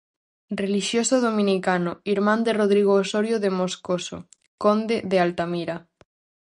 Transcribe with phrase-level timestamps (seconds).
[0.63, 4.17] Relixioso dominicano, irmán de Rodrigo Osorio de Moscoso,
[4.63, 5.77] conde de Altamira.